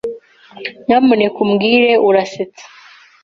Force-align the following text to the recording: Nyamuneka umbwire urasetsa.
Nyamuneka 0.85 1.37
umbwire 1.45 1.91
urasetsa. 2.07 2.65